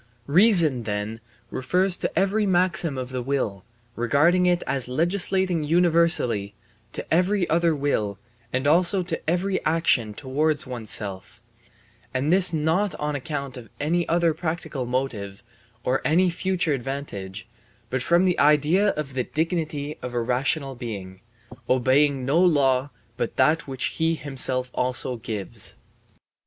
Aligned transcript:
Reason 0.25 0.81
then 0.81 1.21
refers 1.51 2.03
every 2.15 2.47
maxim 2.47 2.97
of 2.97 3.09
the 3.09 3.21
will, 3.21 3.63
regarding 3.95 4.47
it 4.47 4.63
as 4.65 4.87
legislating 4.87 5.63
universally, 5.63 6.55
to 6.93 7.05
every 7.13 7.47
other 7.51 7.75
will 7.75 8.17
and 8.51 8.65
also 8.65 9.03
to 9.03 9.29
every 9.29 9.63
action 9.63 10.15
towards 10.15 10.65
oneself; 10.65 11.39
and 12.15 12.33
this 12.33 12.51
not 12.51 12.95
on 12.95 13.15
account 13.15 13.57
of 13.57 13.69
any 13.79 14.09
other 14.09 14.33
practical 14.33 14.87
motive 14.87 15.43
or 15.83 16.01
any 16.03 16.31
future 16.31 16.73
advantage, 16.73 17.47
but 17.91 18.01
from 18.01 18.23
the 18.23 18.39
idea 18.39 18.87
of 18.95 19.13
the 19.13 19.25
dignity 19.25 19.99
of 20.01 20.15
a 20.15 20.19
rational 20.19 20.73
being, 20.73 21.21
obeying 21.69 22.25
no 22.25 22.39
law 22.39 22.89
but 23.17 23.35
that 23.35 23.67
which 23.67 23.85
he 23.99 24.15
himself 24.15 24.71
also 24.73 25.17
gives. 25.17 25.77